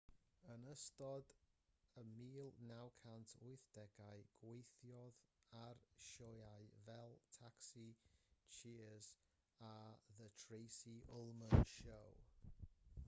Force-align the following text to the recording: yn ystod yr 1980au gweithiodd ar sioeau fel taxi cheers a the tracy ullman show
yn 0.51 0.63
ystod 0.69 1.27
yr 2.01 2.07
1980au 2.69 4.23
gweithiodd 4.39 5.19
ar 5.65 5.81
sioeau 6.07 6.65
fel 6.85 7.13
taxi 7.37 7.85
cheers 8.57 9.11
a 9.73 9.75
the 10.21 10.31
tracy 10.45 10.95
ullman 11.21 11.61
show 11.75 12.09